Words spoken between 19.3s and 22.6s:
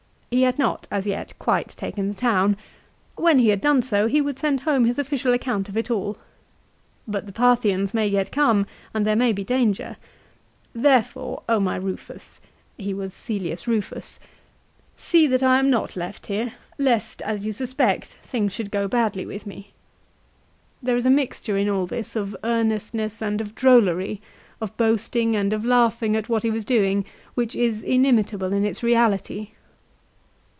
me." There is a mixture in all this of